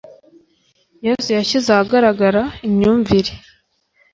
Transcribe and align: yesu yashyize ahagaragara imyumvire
yesu 1.05 1.27
yashyize 1.37 1.67
ahagaragara 1.71 2.41
imyumvire 2.67 3.31